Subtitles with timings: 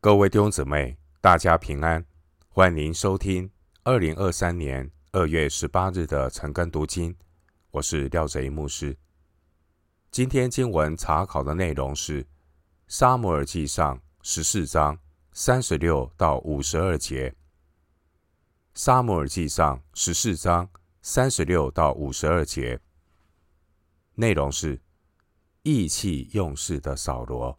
[0.00, 2.04] 各位弟兄姊妹，大家平安！
[2.48, 3.50] 欢迎收听
[3.82, 7.16] 二零二三年二月十八日的晨更读经。
[7.72, 8.96] 我是廖贼牧师。
[10.12, 12.22] 今天经文查考的内容是
[12.86, 14.96] 《撒母耳记上》十四章
[15.32, 17.30] 三十六到五十二节。
[18.74, 20.70] 《撒母耳记上》十四章
[21.02, 22.78] 三十六到五十二节
[24.14, 24.80] 内容是
[25.62, 27.58] 意气用事的扫罗。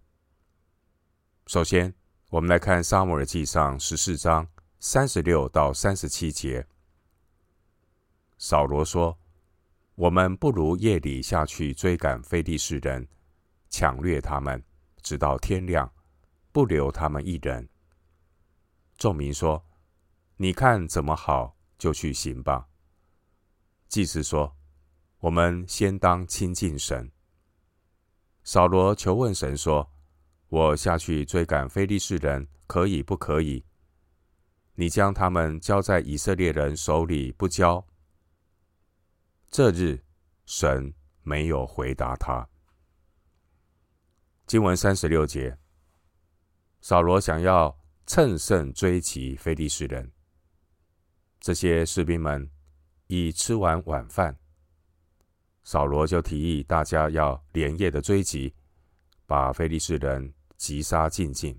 [1.48, 1.94] 首先，
[2.30, 4.46] 我们来看《撒母耳记上》十四章
[4.82, 6.68] 三十六到三十七节。
[8.38, 9.18] 扫罗说
[9.96, 13.08] ：“我们不如夜里下去追赶非利士人，
[13.70, 14.62] 抢掠他们，
[15.02, 15.90] 直到天亮，
[16.52, 17.70] 不留他们一人。”
[19.00, 19.66] 众民说
[20.36, 22.68] ：“你看怎么好，就去行吧。”
[23.88, 24.54] 祭司说
[25.20, 27.10] ：“我们先当亲近神。”
[28.44, 29.90] 扫罗求问神说。
[30.50, 33.66] 我下去追赶非利士人，可以不可以？
[34.76, 37.86] 你将他们交在以色列人手里，不交。
[39.50, 40.02] 这日，
[40.46, 42.48] 神没有回答他。
[44.46, 45.58] 经文三十六节，
[46.80, 50.10] 扫罗想要乘胜追击非利士人。
[51.42, 52.50] 这些士兵们
[53.08, 54.38] 已吃完晚饭，
[55.64, 58.54] 扫罗就提议大家要连夜的追击，
[59.26, 60.34] 把非利士人。
[60.58, 61.58] 击杀净尽。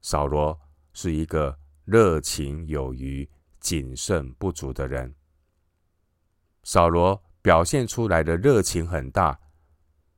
[0.00, 0.60] 扫罗
[0.92, 3.28] 是一个热情有余、
[3.60, 5.14] 谨慎不足的人。
[6.64, 9.38] 扫罗表现出来的热情很大，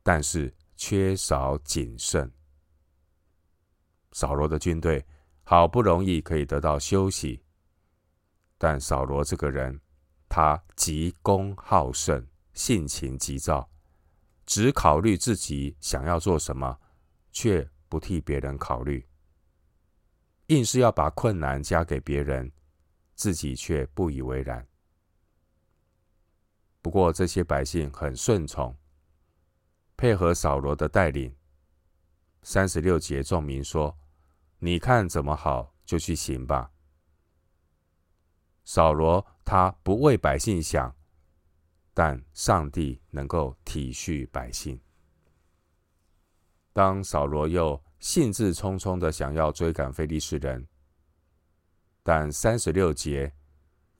[0.02, 2.30] 但是缺少谨慎。
[4.12, 5.04] 扫罗的军队
[5.42, 7.42] 好不容易可以得到休息，
[8.56, 9.80] 但扫罗这个人，
[10.28, 13.70] 他急功好胜，性情急躁，
[14.46, 16.80] 只考虑自己想要做什么。
[17.34, 19.06] 却不替别人考虑，
[20.46, 22.50] 硬是要把困难加给别人，
[23.14, 24.66] 自己却不以为然。
[26.80, 28.74] 不过这些百姓很顺从，
[29.96, 31.34] 配合扫罗的带领。
[32.42, 33.98] 三十六节，众民说
[34.60, 36.70] ：“你看怎么好，就去行吧。”
[38.64, 40.94] 扫罗他不为百姓想，
[41.92, 44.78] 但上帝能够体恤百姓。
[46.74, 50.66] 当扫罗又兴致冲冲的想要追赶非利士人，
[52.02, 53.32] 但三十六节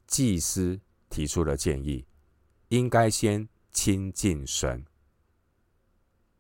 [0.09, 2.05] 祭司提出了建议，
[2.69, 4.85] 应该先亲近神。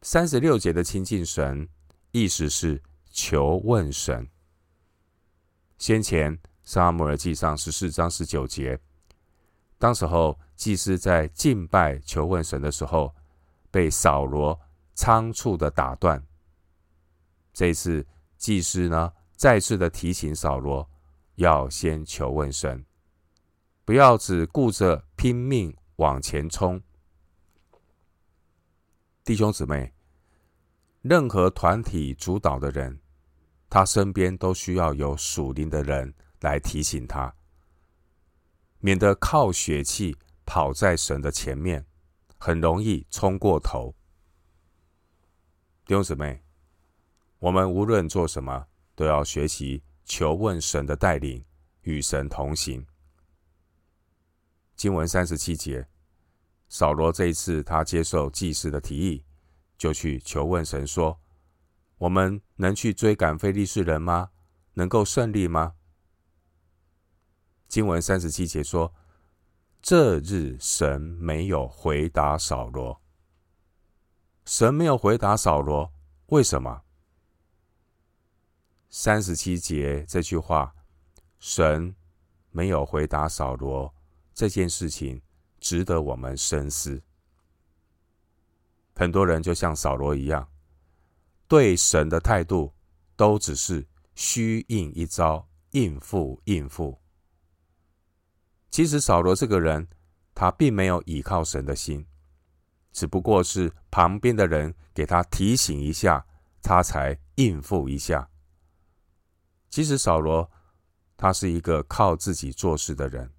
[0.02, 1.68] 三十六节的亲近神，
[2.10, 4.28] 意思是求问神。
[5.78, 8.80] 先前撒母耳记上十四章十九节，
[9.78, 13.14] 当时候祭司在敬拜求问神的时候，
[13.70, 14.60] 被扫罗。
[14.94, 16.24] 仓促的打断。
[17.52, 18.06] 这次
[18.36, 20.88] 祭司呢，再次的提醒扫罗，
[21.36, 22.84] 要先求问神，
[23.84, 26.82] 不要只顾着拼命往前冲。
[29.24, 29.92] 弟兄姊妹，
[31.02, 33.00] 任何团体主导的人，
[33.70, 37.34] 他身边都需要有属灵的人来提醒他，
[38.80, 41.86] 免得靠血气跑在神的前面，
[42.36, 43.94] 很容易冲过头。
[45.86, 46.42] 弟兄姊妹，
[47.40, 51.44] 我们无论做什么，都要学习求问神的带领，
[51.82, 52.86] 与神同行。
[54.74, 55.86] 经文三十七节，
[56.70, 59.24] 扫罗这一次他接受祭司的提议，
[59.76, 61.20] 就去求问神说
[61.98, 64.30] ：“我们能去追赶非利士人吗？
[64.72, 65.74] 能够胜利吗？”
[67.68, 68.94] 经文三十七节说
[69.82, 72.98] ：“这日神没有回答扫罗。”
[74.44, 75.90] 神没有回答扫罗，
[76.26, 76.82] 为什么？
[78.90, 80.74] 三十七节这句话，
[81.38, 81.94] 神
[82.50, 83.92] 没有回答扫罗
[84.34, 85.22] 这件事情，
[85.60, 87.02] 值得我们深思。
[88.94, 90.46] 很多人就像扫罗一样，
[91.48, 92.72] 对神的态度
[93.16, 97.00] 都只是虚应一招，应付应付。
[98.70, 99.88] 其实扫罗这个人，
[100.34, 102.06] 他并没有倚靠神的心。
[102.94, 106.24] 只不过是旁边的人给他提醒一下，
[106.62, 108.30] 他才应付一下。
[109.68, 110.48] 其实扫罗
[111.16, 113.32] 他是一个靠自己做事的人，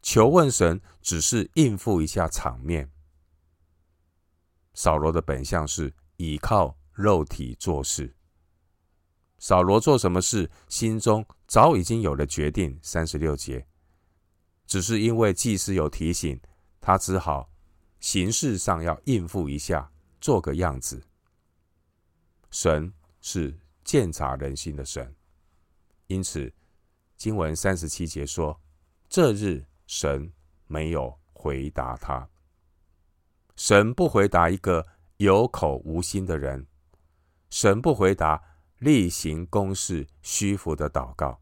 [0.00, 2.90] 求问神只是应付一下场面。
[4.72, 8.16] 扫罗的本相是倚靠肉体做事。
[9.38, 12.78] 扫罗做什么事，心中早已经有了决定。
[12.80, 13.66] 三十六节，
[14.66, 16.40] 只是因为祭司有提醒，
[16.80, 17.49] 他只好。
[18.00, 21.02] 形式上要应付一下，做个样子。
[22.50, 25.14] 神是鉴察人心的神，
[26.06, 26.52] 因此
[27.16, 28.60] 经文三十七节说
[29.08, 30.32] ：“这日神
[30.66, 32.28] 没有回答他，
[33.54, 34.86] 神不回答一个
[35.18, 36.66] 有口无心的人，
[37.50, 38.42] 神不回答
[38.78, 41.40] 例行公事虚浮的祷告。”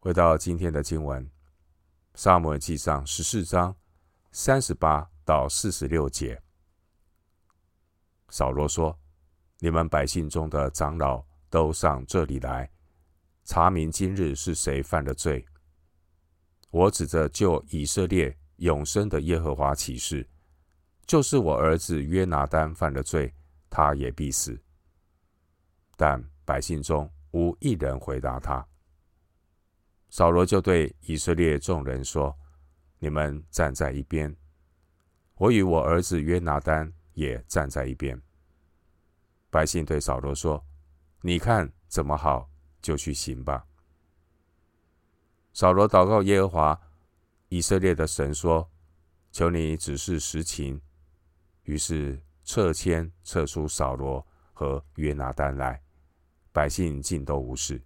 [0.00, 1.24] 回到今天的经文，
[2.14, 3.74] 《撒母耳记上》十四章
[4.36, 6.42] 三十八到四十六节。
[8.30, 8.98] 扫罗说
[9.60, 12.68] ：“你们百姓中的长老都上这里来，
[13.44, 15.46] 查明今日是谁犯了罪。
[16.70, 20.28] 我指着救以色列永生的耶和华起誓，
[21.06, 23.32] 就是我儿子约拿单犯了罪，
[23.70, 24.60] 他也必死。”
[25.96, 28.66] 但百姓中无一人回答他。
[30.08, 32.36] 扫罗就对以色列众人说
[33.04, 34.34] ：“你们站在一边，
[35.34, 38.18] 我与我儿子约拿单也站在一边。”
[39.52, 40.64] 百姓对扫罗说
[41.20, 42.48] ：“你看怎么好，
[42.80, 43.66] 就去行吧。”
[45.52, 46.80] 扫罗祷告耶和华
[47.50, 48.70] 以色列的神说
[49.30, 50.80] ：“求你指示实情。”
[51.64, 55.82] 于是撤迁撤出扫罗和约拿单来，
[56.52, 57.82] 百姓尽都无事。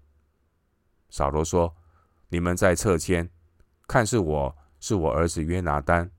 [1.10, 1.74] 扫罗说。
[2.30, 3.26] 你们在撤迁，
[3.86, 6.10] 看是我是我儿子约拿单，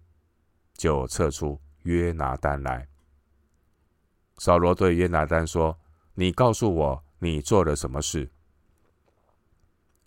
[0.74, 2.88] 就撤出约拿单来。
[4.38, 5.78] 扫罗对约拿单说
[6.16, 8.30] ：“你告诉我，你做了什么事？”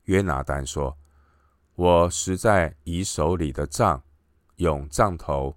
[0.05, 0.97] 约拿单说
[1.75, 4.03] ：“我实在以手里的杖，
[4.57, 5.57] 用杖头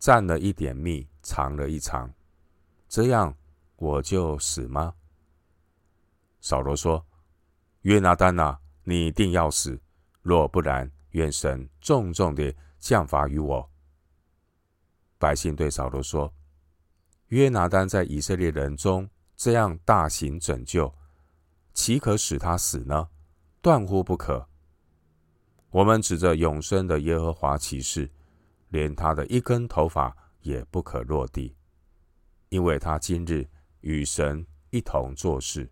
[0.00, 2.12] 蘸了一点蜜，尝了一尝，
[2.88, 3.36] 这样
[3.76, 4.94] 我就死吗？”
[6.40, 7.04] 扫罗说
[7.82, 9.80] ：“约拿单啊！”你一定要死，
[10.22, 13.70] 若不然，愿神重重地降罚于我。
[15.18, 16.32] 百姓对扫罗说
[17.28, 20.94] ：“约拿单在以色列人中这样大行拯救，
[21.72, 23.08] 岂可使他死呢？
[23.62, 24.48] 断乎不可。
[25.70, 28.10] 我们指着永生的耶和华起誓，
[28.68, 31.56] 连他的一根头发也不可落地，
[32.50, 33.48] 因为他今日
[33.80, 35.70] 与神一同做事。”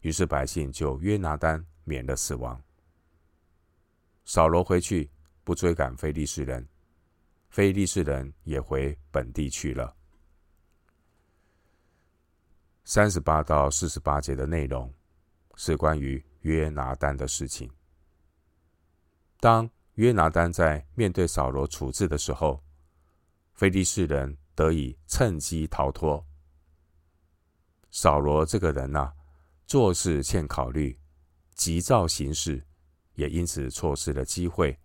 [0.00, 2.62] 于是百姓就约拿单免了死亡。
[4.24, 5.10] 扫罗回去
[5.42, 6.68] 不追赶非利士人，
[7.48, 9.96] 非利士人也回本地去了。
[12.84, 14.92] 三十八到四十八节的内容
[15.56, 17.70] 是关于约拿单的事情。
[19.38, 22.62] 当约拿单在面对扫罗处置的时候，
[23.54, 26.24] 非利士人得以趁机逃脱。
[27.90, 29.14] 扫罗这个人呐、啊。
[29.66, 30.98] 做事欠考虑，
[31.54, 32.66] 急躁行事，
[33.20, 34.80] 也因此错失了机会，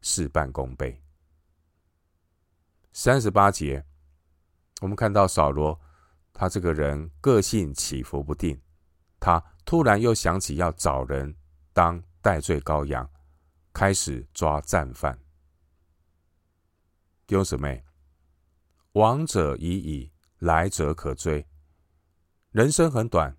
[0.00, 1.00] 事半功倍。
[2.92, 3.86] 三十八节，
[4.80, 5.80] 我们看到扫罗，
[6.32, 8.60] 他这个人个性起伏不定，
[9.20, 11.32] 他突然又想起要找人
[11.72, 13.08] 当代罪羔羊，
[13.72, 15.16] 开始抓战犯。
[17.24, 17.84] 弟兄姊妹，
[18.94, 21.46] 往者已矣，来者可追。
[22.50, 23.36] 人生很短。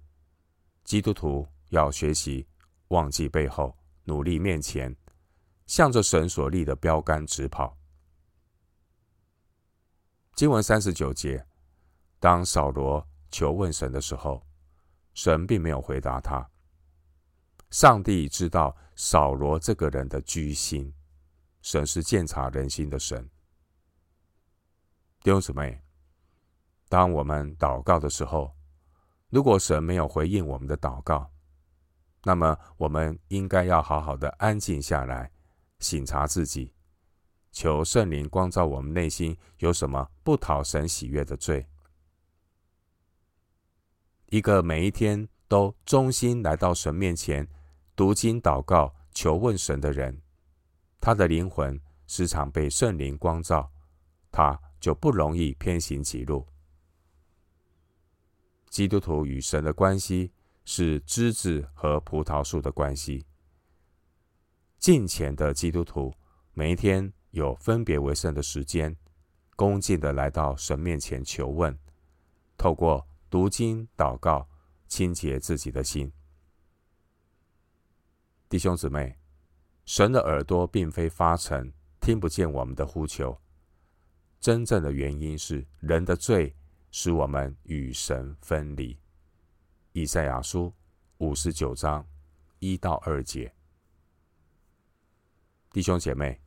[0.85, 2.47] 基督徒要学习
[2.87, 3.76] 忘记背后，
[4.07, 4.95] 努力面前，
[5.65, 7.77] 向着神所立的标杆直跑。
[10.33, 11.45] 经文三十九节，
[12.17, 14.47] 当扫罗求问神的时候，
[15.13, 16.49] 神并没有回答他。
[17.69, 20.93] 上帝知道扫罗这个人的居心，
[21.61, 23.29] 神是鉴察人心的神。
[25.21, 25.83] 弟兄姊妹，
[26.87, 28.55] 当我们祷告的时候，
[29.29, 31.29] 如果神没有回应我们的祷告，
[32.27, 35.31] 那么我们应该要好好的安静下来，
[35.79, 36.73] 省察自己，
[37.53, 41.65] 求圣灵光照我们内心有什么不讨神喜悦的罪。
[44.25, 47.47] 一个每一天都忠心来到神面前
[47.95, 50.21] 读经祷告、求问神的人，
[50.99, 53.71] 他的灵魂时常被圣灵光照，
[54.33, 56.45] 他就不容易偏行己路。
[58.69, 60.33] 基督徒与神的关系
[60.69, 63.25] 是枝子和葡萄树的关系。
[64.77, 66.13] 敬虔的基督徒
[66.51, 68.93] 每一天有分别为圣的时间，
[69.55, 71.79] 恭敬的来到神面前求问，
[72.57, 74.45] 透过读经祷告
[74.89, 76.11] 清洁自己的心。
[78.49, 79.17] 弟兄姊妹，
[79.85, 81.71] 神的耳朵并非发沉，
[82.01, 83.39] 听不见我们的呼求。
[84.41, 86.53] 真正的原因是人的罪。
[86.89, 88.97] 使我们与神分离。
[89.97, 90.71] 以赛亚书
[91.17, 92.07] 五十九章
[92.59, 93.51] 一到二节，
[95.71, 96.39] 弟兄姐妹，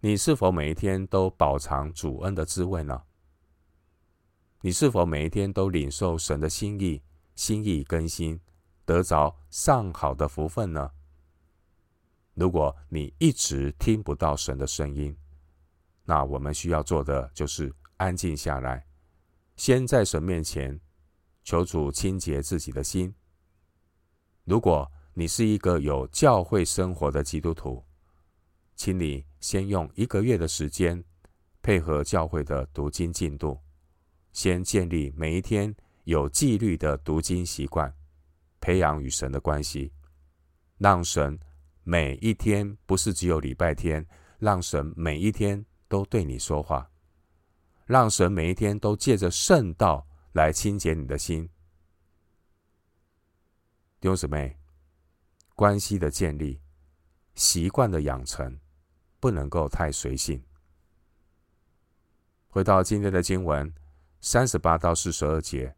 [0.00, 3.04] 你是否每一天都饱尝主恩的滋味呢？
[4.62, 7.00] 你是否每一天都领受神的心意、
[7.36, 8.40] 心意更新，
[8.84, 10.90] 得着上好的福分呢？
[12.34, 15.16] 如果你一直听不到神的声音，
[16.02, 18.88] 那我们需要做的就是安静下来，
[19.54, 20.80] 先在神面前
[21.44, 23.14] 求主清洁自己的心。
[24.44, 27.84] 如果你是一个有教会生活的基督徒，
[28.74, 31.04] 请你先用一个月的时间，
[31.62, 33.58] 配合教会的读经进度。
[34.32, 35.72] 先建立每一天
[36.02, 37.94] 有纪律的读经习惯，
[38.60, 39.92] 培养与神的关系，
[40.78, 41.38] 让神
[41.84, 44.04] 每一天不是只有礼拜天，
[44.40, 46.90] 让神每一天都对你说话，
[47.86, 51.48] 让神每一天都借着圣道来清洁你的心。
[53.98, 54.58] 弟兄姊妹，
[55.54, 56.60] 关系的建立、
[57.34, 58.60] 习惯的养成，
[59.18, 60.44] 不能够太随性。
[62.48, 63.74] 回到今天的经文。
[64.26, 65.76] 三十八到四十二节，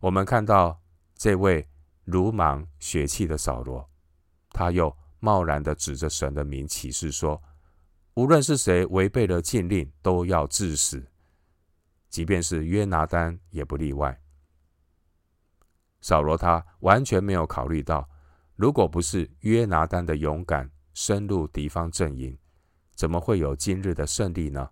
[0.00, 0.82] 我们看到
[1.14, 1.66] 这位
[2.04, 3.88] 鲁莽血气的扫罗，
[4.50, 7.42] 他又贸然的指着神的名起誓说
[8.12, 11.10] ：“无论是谁违背了禁令，都要致死，
[12.16, 14.22] 即便是约拿单也不例外。”
[16.00, 18.08] 扫罗他完全没有考虑到，
[18.54, 22.38] 如果不是约拿单的勇敢深入敌方阵营，
[22.94, 24.70] 怎么会有今日的胜利呢？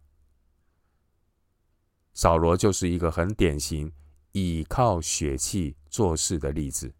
[2.15, 3.93] 扫罗就是一个很典型
[4.33, 6.95] 倚靠血气做事的例子，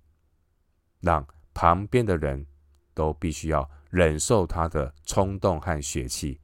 [1.01, 2.47] 让旁边的人
[2.93, 6.39] 都必须要忍受他的冲动和血气。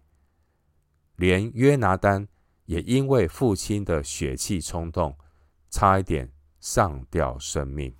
[1.17, 2.27] 连约拿单
[2.71, 5.19] 也因为父亲的血气冲动，
[5.71, 7.93] 差一点丧掉生命。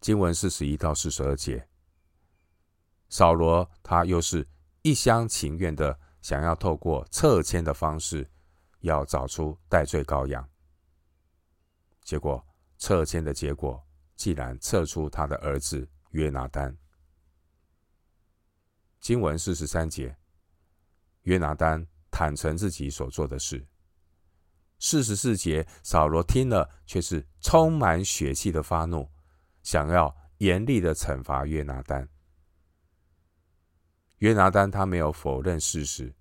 [0.00, 1.68] 经文四十一到四十二节，
[3.08, 4.44] 扫罗他又是
[4.82, 5.96] 一厢情愿的。
[6.20, 8.28] 想要透过撤签的方式，
[8.80, 10.48] 要找出代罪羔羊。
[12.02, 12.44] 结果
[12.78, 13.84] 撤签的结果，
[14.16, 16.76] 竟然撤出他的儿子约拿单。
[19.00, 20.16] 经文四十三节，
[21.22, 21.84] 约拿单
[22.22, 23.66] 坦诚自己所做的事。
[24.78, 29.10] 四十四节，扫罗听了却是充满血气的发怒，
[29.64, 32.08] 想要严厉的惩罚约拿单。
[34.18, 36.14] 约拿单他没有否认事实，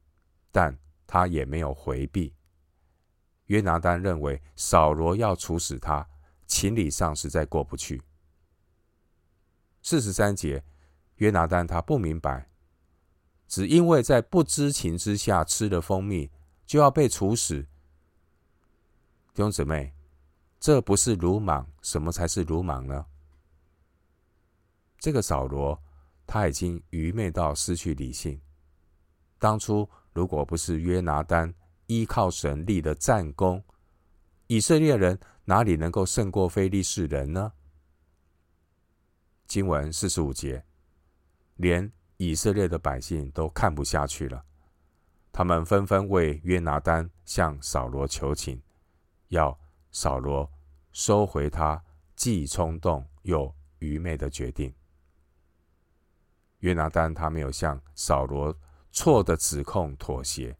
[0.52, 2.36] 但他也没有回避。
[3.46, 6.10] 约拿单认为扫罗要处死他，
[6.48, 8.02] 情理上实在过不去。
[9.84, 10.64] 四十三节，
[11.18, 12.50] 约拿单他不明白，
[13.52, 16.32] 只因为在不知情之下吃了蜂蜜，
[16.66, 17.62] 就要被处死。
[19.34, 19.94] 弟兄姊妹，
[20.58, 23.06] 这不是鲁莽，什么才是鲁莽呢？
[24.98, 25.78] 这个扫罗。
[26.26, 28.40] 他已经愚昧到失去理性。
[29.38, 31.54] 当初如果不是约拿单
[31.88, 33.62] 依靠神立的战功，
[34.48, 37.52] 以色列人哪里能够胜过非利士人呢？
[39.46, 40.64] 经文四十五节，
[41.58, 41.92] 连
[42.24, 44.46] 以色列的百姓都看不下去了，
[45.32, 48.62] 他们纷纷为约拿单向扫罗求情，
[49.30, 49.60] 要
[49.92, 50.48] 扫罗
[50.92, 51.84] 收回他
[52.16, 54.72] 既冲动又愚昧的决定。
[56.60, 58.56] 约拿单他没有向扫罗
[58.92, 60.56] 错的指控妥协，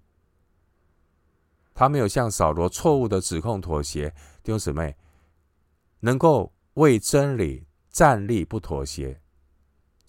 [1.76, 4.10] 他没有向扫罗错误的指控妥协。
[4.42, 4.98] 弟兄姊妹，
[6.00, 9.22] 能够为真理站立不妥协，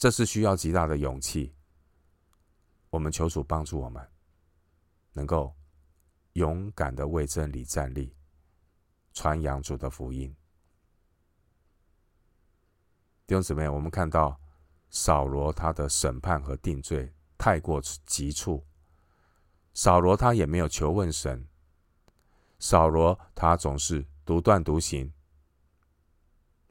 [0.03, 1.55] 这是需要极大的勇气。
[2.91, 4.05] 我们求主帮助我们，
[5.13, 5.55] 能够
[6.33, 8.13] 勇敢的为真理站立，
[9.13, 10.35] 传扬主的福音。
[13.29, 14.37] 弟兄姊妹，我们看到。
[14.91, 18.67] 扫罗他的审判和定罪太过急促，
[19.73, 21.49] 扫罗他也没有求问神，
[22.59, 25.11] 扫罗他总是独断独行，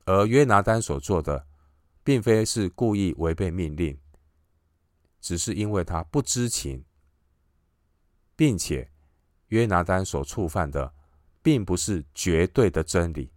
[0.06, 1.48] 而约拿单所做的，
[2.04, 4.00] 并非是故意违背命令，
[5.20, 6.84] 只是因为他不知情，
[8.36, 8.92] 并且
[9.48, 10.94] 约拿单所触犯的，
[11.42, 13.32] 并不是绝对的真理。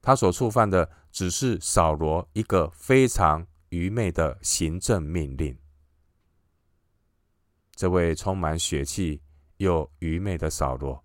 [0.00, 5.56] 他所触犯的只是扫罗一个非常愚昧的行政命令。
[7.74, 9.22] 这位充满血气
[9.56, 11.04] 又愚昧的扫罗，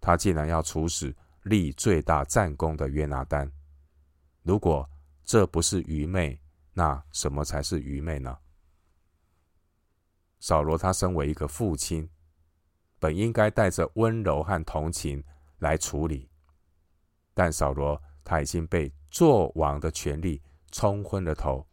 [0.00, 3.50] 他竟然要处死立最大战功的约拿单。
[4.44, 4.88] 如果
[5.24, 6.40] 这不是愚昧，
[6.72, 8.38] 那什么才是愚昧呢？
[10.38, 12.08] 扫罗他身为一个父亲，
[13.00, 15.24] 本应该带着温柔和同情
[15.58, 16.30] 来处理，
[17.34, 18.00] 但扫罗。
[18.26, 20.40] 他已经被做王的权力
[20.72, 21.68] 冲昏了头。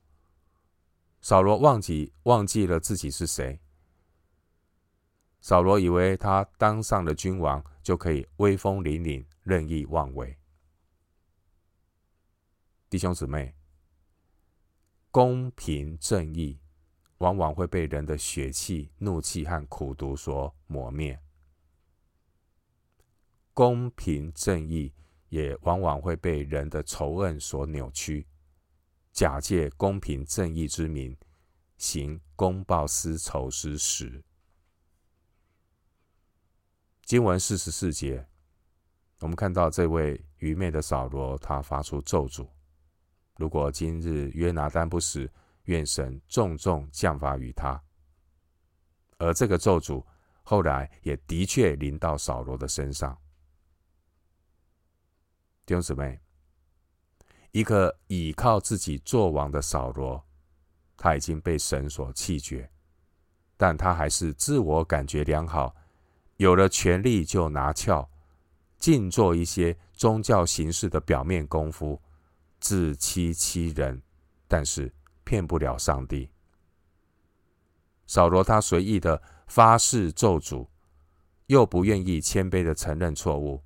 [1.21, 3.57] 扫罗忘记忘记了自己是谁，
[5.39, 10.37] 扫罗以为他当上了君王，就可以威风凛凛、任意妄为。
[12.91, 13.55] 弟兄姊妹，
[15.11, 16.59] 公平正义
[17.19, 21.17] 往往会被人的血气、怒气和苦毒所磨灭。
[23.53, 24.93] 公平正义
[25.29, 28.27] 也往往会被人的仇恨所扭曲，
[29.13, 31.15] 假借公平正义之名，
[31.77, 34.21] 行公报私仇之实。
[37.05, 38.27] 经文四十四节，
[39.19, 42.49] 我们看到这位愚昧的扫罗，他发出咒诅：
[43.41, 45.27] 如果今日约拿单不死，
[45.63, 47.81] 愿神重重降罚于他。
[49.17, 50.05] 而这个咒诅
[50.43, 53.17] 后来也的确临到扫罗的身上。
[55.65, 56.19] 弟兄姊妹，
[57.51, 60.23] 一个倚靠自己作王的扫罗，
[60.95, 62.69] 他已经被神所弃绝，
[63.57, 65.75] 但他还是自我感觉良好。
[66.37, 68.07] 有了权力就拿翘，
[68.77, 71.99] 尽做一些宗教形式的表面功夫，
[72.61, 74.01] 自欺欺人，
[74.47, 74.93] 但是
[75.25, 76.29] 骗不了上帝。
[78.07, 80.69] 扫罗他随意的发誓咒诅，
[81.47, 83.61] 又不愿意谦卑的承认错误。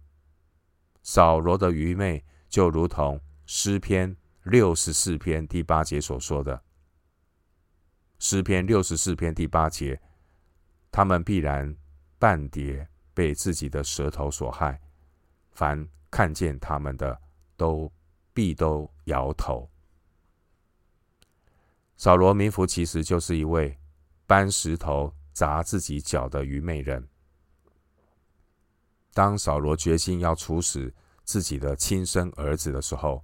[1.03, 6.63] 扫罗的愚昧就如同诗篇六十四篇第八节所说的，
[8.17, 10.01] 诗篇六十四篇第八节，
[10.91, 11.77] 他们必然。
[12.17, 14.79] 半跌，被自己的舌头所害，
[15.51, 17.21] 凡看见他们的，
[17.57, 17.91] 都
[18.35, 19.71] 必都摇头。
[21.95, 23.79] 扫罗名符其实就是一位
[24.27, 27.07] 搬石头砸自己脚的愚昧人。
[29.13, 33.23] 当扫罗决心要处死自己的亲生儿子的时候，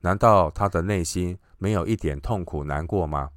[0.00, 3.30] 难道他的内心没有一点痛苦难过吗？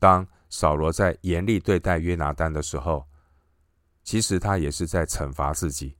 [0.00, 3.08] 当扫罗在严厉对待约拿单的时候，
[4.02, 5.96] 其实他也是在惩罚自己。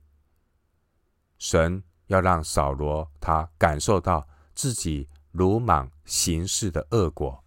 [1.39, 1.81] 神
[2.13, 7.43] 要让扫罗他感受到自己鲁莽行事的恶果，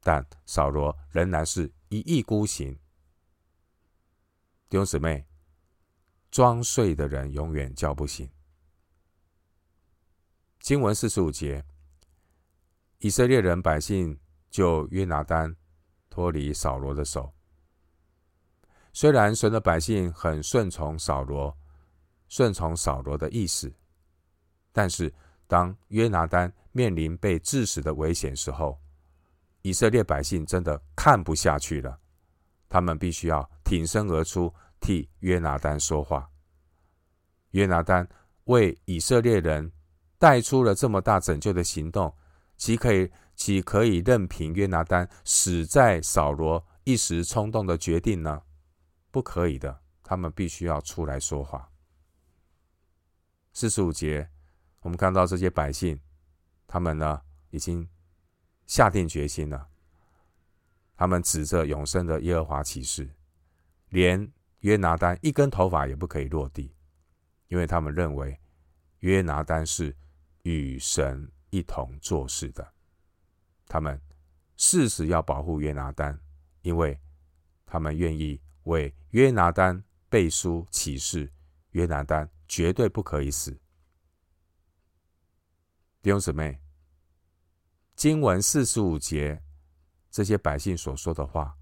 [0.00, 2.78] 但扫罗仍然是一意孤行。
[4.68, 5.26] 弟兄姊妹，
[6.30, 8.30] 装睡的人永远叫不醒。
[10.60, 11.64] 经文四十五节，
[12.98, 15.56] 以色列人百姓救约拿单。
[16.10, 17.32] 脱离扫罗的手。
[18.92, 21.57] 虽然神的百姓很顺从扫罗，
[22.28, 23.72] 顺从扫罗的意思，
[24.72, 25.12] 但是
[25.46, 28.78] 当约拿单面临被致死的危险时候，
[29.62, 31.98] 以色列百姓真的看不下去了。
[32.68, 36.28] 他们必须要挺身而出，替约拿单说话。
[37.52, 38.06] 约拿单
[38.44, 39.72] 为以色列人
[40.18, 42.14] 带出了这么大拯救的行动，
[42.56, 43.10] 岂可以？
[43.38, 48.42] 岂可以任凭约拿单死在扫罗一时冲动的决定呢？
[49.12, 51.70] 不可以的，他们必须要出来说话。
[53.60, 54.30] 四十五节，
[54.82, 56.00] 我们看到这些百姓，
[56.68, 57.88] 他们呢已经
[58.68, 59.68] 下定决心了。
[60.94, 63.10] 他们指着永生的耶和华起誓，
[63.88, 66.72] 连约拿单一根头发也不可以落地，
[67.48, 68.38] 因为他们认为
[69.00, 69.92] 约拿单是
[70.44, 72.74] 与神一同做事的。
[73.66, 74.00] 他们
[74.56, 76.16] 誓死要保护约拿单，
[76.62, 76.96] 因为
[77.66, 81.32] 他们愿意为约拿单背书起誓，
[81.72, 83.52] 约拿单绝对不可以死。
[86.00, 86.60] 弟兄姊妹，
[87.94, 89.42] 经文四十五节
[90.10, 91.56] 这些百姓所说的话，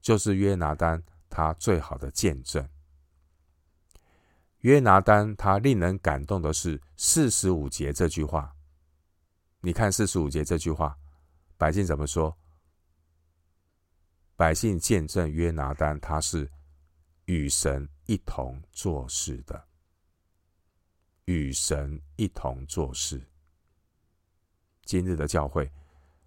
[0.00, 2.68] 就是约拿丹他最好的见证。
[4.60, 8.54] 约拿丹他令人感动的是四十五节这句话，
[9.60, 10.96] 你看四十五节这句话。
[11.58, 12.36] 百姓怎么说？
[14.34, 16.50] 百姓见证约拿丹，他是
[17.24, 19.66] 与神一同做事的，
[21.26, 23.20] 与神一同做事。
[24.84, 25.70] 今日的教会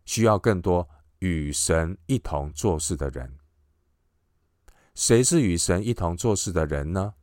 [0.06, 0.88] 需要更多
[1.20, 3.38] 与神一同做事的人。
[4.96, 7.14] 谁是与神一同做事的人呢？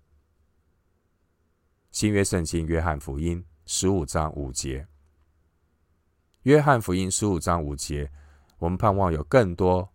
[1.90, 4.86] 新约圣经约翰福音十五章五节。
[6.44, 8.10] 约翰福音十五章五节，
[8.58, 9.86] 我们盼望有更多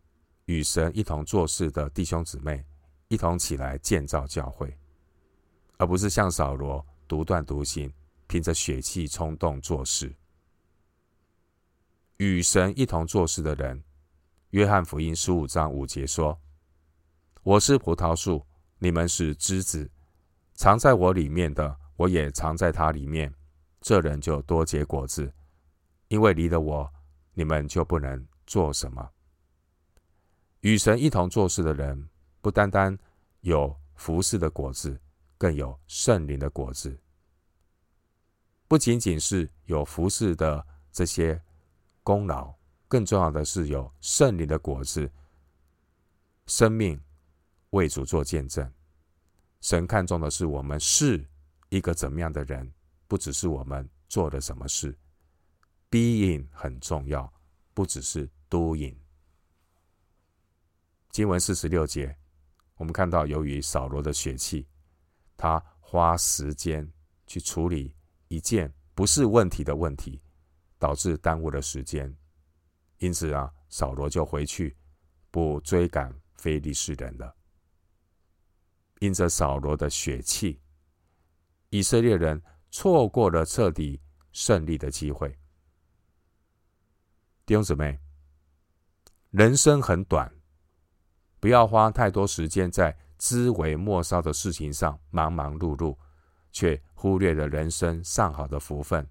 [0.45, 2.63] 与神一同做事的弟兄姊妹，
[3.07, 4.77] 一同起来建造教会，
[5.77, 7.91] 而不是像扫罗独断独行，
[8.25, 10.15] 凭着血气冲动做事。
[12.15, 13.83] 与神一同做事的人，
[14.51, 16.39] 约翰福音十五章五节说
[17.43, 18.47] ：“我是葡萄树，
[18.79, 19.91] 你们是枝子，
[20.53, 23.35] 藏在我里面的，我也藏在他里面，
[23.81, 25.33] 这人就多结果子。”
[26.07, 26.89] 因为离了我，
[27.33, 29.11] 你们就不能做什么。
[30.61, 32.97] 与神一同做事的人，不单单
[33.41, 34.97] 有服侍的果子，
[35.41, 36.95] 更有圣灵的果子。
[38.67, 41.41] 不仅仅是有服侍的这些
[42.03, 42.53] 功劳，
[42.87, 45.11] 更重要的是有圣灵的果子，
[46.45, 47.01] 生命
[47.71, 48.71] 为主做见证。
[49.61, 51.27] 神看重的是我们是
[51.69, 52.71] 一个怎么样的人，
[53.07, 54.95] 不只是我们做了什么事。
[55.89, 57.33] Being 很重要，
[57.73, 58.95] 不只是 doing。
[61.09, 62.15] 经文四十六节，
[62.75, 64.67] 我们看到，由于扫罗的血气，
[65.41, 66.87] 他花时间
[67.25, 67.95] 去处理
[68.27, 70.21] 一件不是问题的问题，
[70.77, 72.15] 导致耽误了时间。
[72.99, 74.77] 因此啊，扫罗就回去
[75.31, 77.35] 不追赶非利士人了。
[78.99, 80.61] 因着扫罗的血气，
[81.71, 83.99] 以色列人错过了彻底
[84.31, 85.35] 胜利的机会。
[87.47, 87.99] 弟兄姊妹，
[89.31, 90.31] 人生很短，
[91.39, 95.95] 不要花太多时间在枝微末梢的事情上忙忙碌碌，
[96.51, 99.07] 却忽略了人生上好的福分。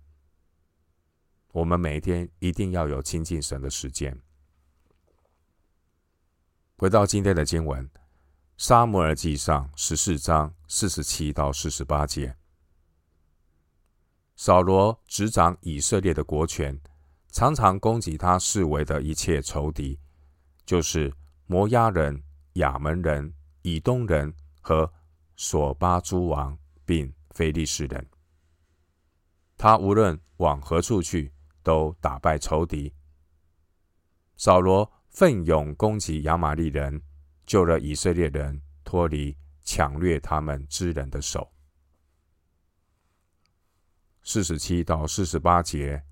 [1.52, 4.20] 我们每天一定要有亲近神的时间。
[6.76, 7.86] 回到今天的经文，
[8.58, 12.36] 《撒母耳记上》十四章四十七到四十八节，
[14.34, 16.78] 扫罗执掌以色列的国权。
[17.30, 20.00] 常常攻击他视为的一切仇敌，
[20.66, 21.14] 就是
[21.46, 24.92] 摩押人、亚门人、以东人和
[25.36, 28.06] 索巴诸王，并非利士人。
[29.56, 32.94] 他无论往何处去，都打败仇敌。
[34.36, 37.02] 扫罗奋勇攻击亚玛力人，
[37.44, 41.52] 救了以色列人脱离抢掠他们之人的手。
[44.22, 46.02] 四十七到四十八节。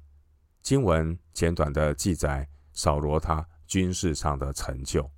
[0.60, 5.10] 经文简短的记载扫罗他军事上的成就。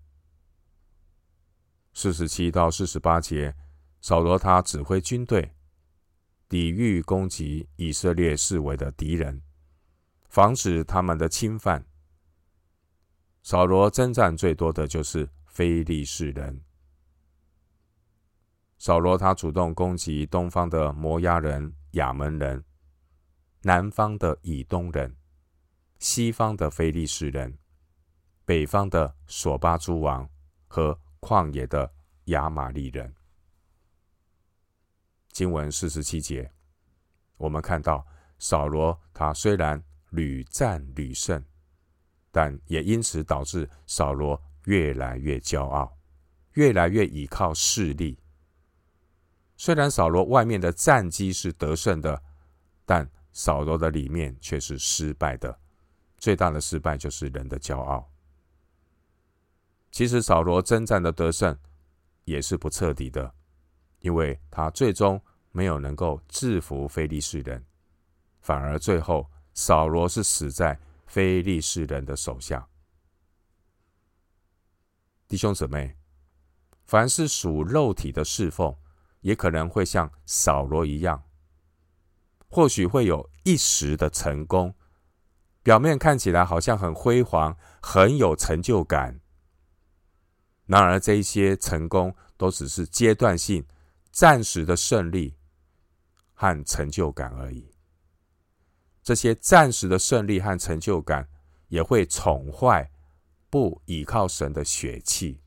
[2.01, 3.55] 四十七到四十八节，
[4.01, 5.55] 扫罗他指挥军队，
[6.49, 9.43] 抵御攻击以色列四围的敌人，
[10.31, 11.85] 防止他们的侵犯。
[13.43, 16.63] 扫罗征战最多的就是非利士人。
[18.79, 22.65] 扫罗他主动攻击东方的摩押人、亚门人，
[23.61, 25.15] 南方的以东人。
[25.99, 27.59] 西方的非利士人，
[28.47, 30.27] 北方的琐巴诸王
[30.67, 31.93] 和旷野的
[32.27, 33.15] 亚玛力人。
[35.33, 36.51] 经文四十七节，
[37.37, 38.05] 我们看到
[38.39, 41.45] 扫罗他虽然屡战屡胜，
[42.33, 45.97] 但也因此导致扫罗越来越骄傲，
[46.55, 48.19] 越来越倚靠势力。
[49.57, 52.21] 虽然扫罗外面的战绩是得胜的，
[52.85, 55.61] 但扫罗的里面却是失败的。
[56.19, 58.10] 最大的失败就是人的骄傲。
[59.91, 61.59] 其实扫罗征战的得胜
[62.25, 63.35] 也是不彻底的，
[63.99, 67.65] 因为他最终没有能够制服非利士人，
[68.41, 72.69] 反而最后扫罗是死在非利士人的手下。
[75.27, 75.97] 弟兄姊妹，
[76.85, 78.77] 凡是属肉体的侍奉，
[79.21, 81.25] 也可能会像扫罗一样，
[82.49, 84.75] 或许会有一时的成功。
[85.63, 89.21] 表面看起来好像很辉煌，很有成就感。
[90.71, 93.67] 然而，这一些成功都只是阶段性、
[94.13, 95.35] 暂时的胜利
[96.33, 97.75] 和成就感而已。
[99.03, 101.29] 这些暂时的胜利和成就感
[101.67, 102.89] 也会宠坏
[103.51, 105.41] 不倚靠神的血气，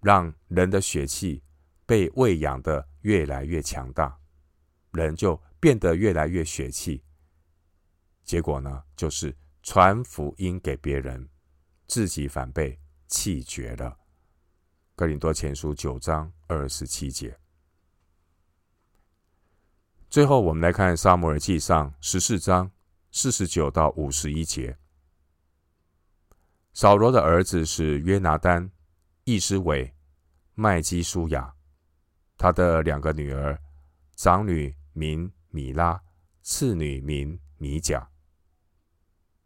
[0.00, 1.42] 让人的血气
[1.84, 4.18] 被喂养的越来越强大，
[4.92, 7.04] 人就变得越来越血气。
[8.24, 11.28] 结果呢，就是传福音给别人，
[11.86, 13.98] 自己反被弃绝了。
[14.94, 17.38] 哥林多前书九章二十七节。
[20.08, 22.70] 最后，我们来看撒母耳记上十四章
[23.10, 24.78] 四十九到五十一节。
[26.72, 28.70] 扫罗的儿子是约拿单、
[29.24, 29.94] 易施伟、
[30.54, 31.54] 麦基舒雅，
[32.36, 33.60] 他的两个女儿，
[34.14, 36.02] 长女名米拉，
[36.42, 38.08] 次女名米甲。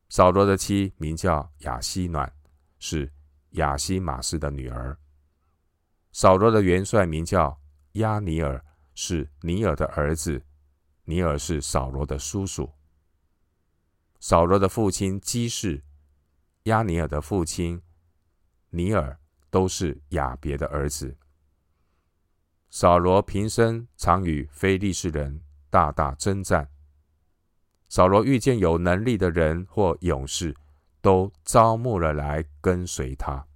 [0.08, 2.32] 扫罗的妻名叫亚希暖，
[2.78, 3.10] 是
[3.52, 4.98] 亚希玛斯的女儿。
[6.12, 7.60] 扫罗的元帅名叫
[7.92, 10.42] 亚尼尔，是尼尔的儿子。
[11.04, 12.70] 尼尔是扫罗的叔叔。
[14.20, 15.82] 扫罗的父亲基士、
[16.64, 17.82] 亚尼尔的父亲
[18.70, 19.18] 尼尔
[19.50, 21.16] 都是亚别的儿子。
[22.70, 26.68] 扫罗平生常与非利士人大大征战。
[27.88, 30.56] 扫罗遇见有能力的人或勇士，
[31.02, 33.46] 都招募了来跟随他。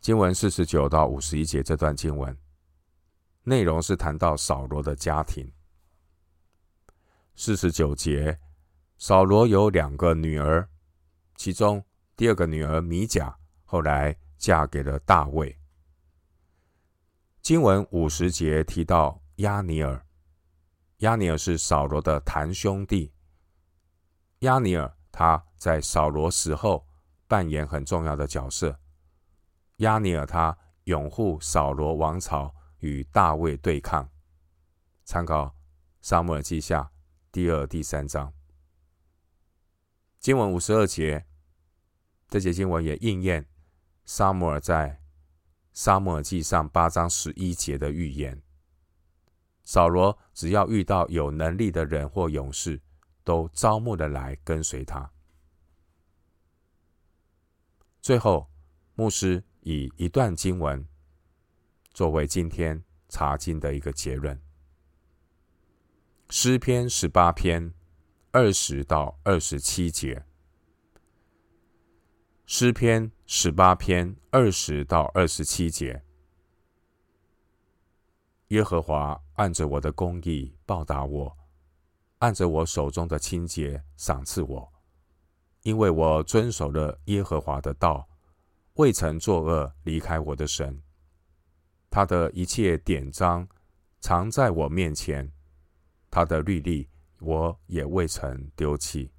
[0.00, 2.36] 经文四十九到五十一节这段经文，
[3.42, 5.52] 内容是谈到扫罗的家庭。
[7.36, 8.40] 四十九节，
[8.96, 10.66] 扫罗有两个女儿，
[11.36, 11.84] 其中
[12.16, 15.54] 第二个女儿米甲后来嫁给了大卫。
[17.42, 20.06] 经文五十节提到亚尼尔，
[20.98, 23.12] 亚尼尔是扫罗的堂兄弟。
[24.40, 26.86] 亚尼尔他在扫罗死后
[27.26, 28.80] 扮演很重要的角色。
[29.76, 34.08] 亚尼尔他拥护扫罗王朝与大卫对抗，
[35.04, 35.44] 参考
[36.00, 36.80] 《撒母耳记下》
[37.30, 38.32] 第二、第三章。
[40.18, 41.26] 经文五十二节，
[42.28, 43.46] 这节经文也应验
[44.06, 44.88] 撒母耳在
[45.74, 48.42] 《撒母耳记上》八章十一节的预言：
[49.64, 52.80] 扫罗只要遇到有能力的人或勇士，
[53.24, 55.10] 都招募的来跟随他。
[58.00, 58.50] 最后，
[58.94, 59.42] 牧师。
[59.62, 60.88] 以一段经文
[61.92, 64.40] 作为今天查经的一个结论：
[66.30, 67.74] 诗篇十八篇
[68.32, 70.24] 二十到二十七节。
[72.46, 76.02] 诗篇十八篇二十到二十七节，
[78.48, 81.36] 耶和华按着我的公义报答我，
[82.20, 84.72] 按着我手中的清洁赏赐我，
[85.62, 88.06] 因为我遵守了耶和华的道。
[88.74, 90.82] 未曾作恶，离开我的神。
[91.90, 93.46] 他的一切典章
[94.00, 95.30] 常在我面前，
[96.10, 96.88] 他的律例
[97.20, 99.10] 我也未曾丢弃。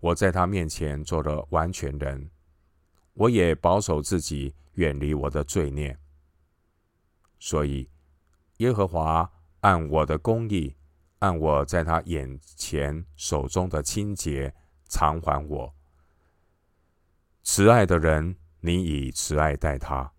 [0.00, 2.30] 我在他面前做了完全人，
[3.14, 5.98] 我也保守自己，远离我的罪孽。
[7.38, 7.90] 所以，
[8.58, 10.74] 耶和华按我的公义，
[11.20, 14.54] 按我在他眼前手中的清洁，
[14.88, 15.74] 偿还我。
[17.42, 20.12] 慈爱的人，你以慈爱待他；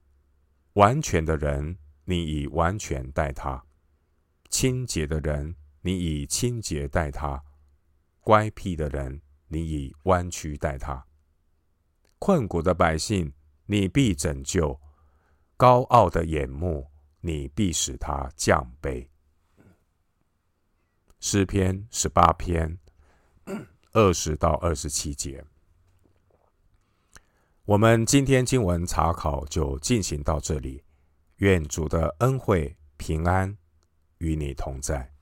[0.73, 3.63] 完全的人，你以完全待他；
[4.49, 7.41] 清洁的人，你以清洁待他；
[8.19, 11.05] 乖僻的人，你以弯曲待他；
[12.17, 13.31] 困苦的百姓，
[13.67, 14.77] 你必拯救；
[15.55, 19.07] 高傲的眼目，你必使他降卑。
[21.19, 22.77] 诗篇十八篇
[23.91, 25.43] 二十到二十七节。
[27.65, 30.83] 我们今天经文查考就进行到这里，
[31.37, 33.57] 愿主的恩惠平安
[34.19, 35.13] 与你同在。